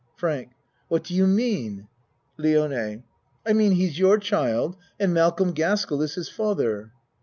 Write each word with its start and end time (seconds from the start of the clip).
FRANK 0.15 0.53
What 0.87 1.03
do 1.03 1.13
you 1.13 1.27
mean? 1.27 1.87
LIONE 2.39 3.03
I 3.45 3.53
mean 3.53 3.73
he's 3.73 3.99
your 3.99 4.17
child 4.17 4.75
and 4.99 5.13
Malcolm 5.13 5.51
Gaskell 5.51 6.01
is 6.01 6.15
his 6.15 6.27
father. 6.27 6.91